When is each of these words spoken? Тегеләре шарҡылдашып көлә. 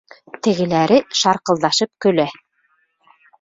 Тегеләре 0.45 0.97
шарҡылдашып 1.19 1.93
көлә. 2.07 2.27